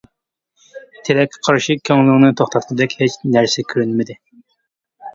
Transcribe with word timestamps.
تىلەككە 1.09 1.43
قارشى، 1.49 1.77
كۆڭلىنى 1.91 2.33
توختاتقۇدەك 2.41 2.99
ھېچ 3.05 3.21
نەرسە 3.39 3.69
كۆرۈنمىدى. 3.71 4.21